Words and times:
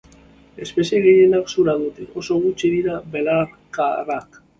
Espezie 0.65 1.01
gehienek 1.03 1.51
zura 1.55 1.75
dute; 1.81 2.07
oso 2.21 2.37
gutxi 2.47 2.71
dira 2.77 2.95
belarkarak. 3.17 4.41